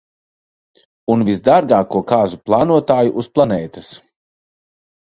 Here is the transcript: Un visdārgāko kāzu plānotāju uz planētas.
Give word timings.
Un 1.15 1.25
visdārgāko 1.27 2.03
kāzu 2.13 2.41
plānotāju 2.49 3.17
uz 3.25 3.31
planētas. 3.39 3.95